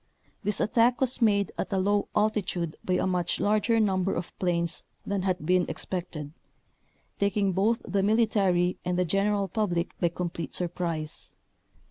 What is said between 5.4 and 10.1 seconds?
been expected, taking both the mili tary and the general public by